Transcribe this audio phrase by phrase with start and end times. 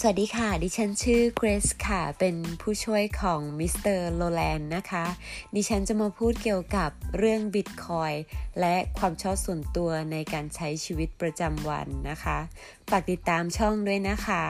[0.00, 5.04] สวัสดีค่ะ ดิฉันชื่อเกรซค่ะ เป็นผู้ช่วยของมิสเตอร์โลแลนนะคะ
[5.54, 8.12] ดิฉันจะมาพูดเกี่ยวกับเรื่องบิตคอย
[8.60, 12.38] และความชอบส่วนตัวในการใช้ชีวิตประจำวันนะคะ
[12.90, 14.42] ฝากติดตามช่องด้วยนะคะ